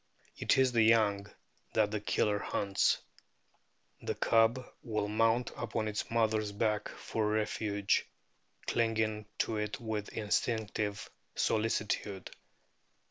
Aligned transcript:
It 0.35 0.57
is 0.57 0.71
the 0.71 0.81
young 0.81 1.27
that 1.73 1.91
the 1.91 2.01
Killer 2.01 2.39
hunts. 2.39 3.03
"The 4.01 4.15
cub 4.15 4.65
will 4.81 5.07
mount 5.07 5.51
upon 5.55 5.87
its 5.87 6.09
mother's 6.09 6.51
back 6.51 6.89
for 6.89 7.29
refuge, 7.29 8.07
clinging 8.65 9.27
to 9.37 9.57
it 9.57 9.79
with 9.79 10.09
instinctive 10.17 11.07
solici 11.35 11.87
tude. 11.87 12.31